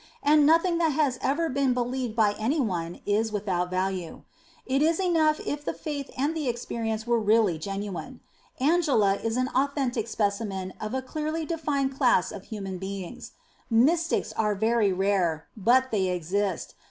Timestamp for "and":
0.23-0.47, 6.17-6.33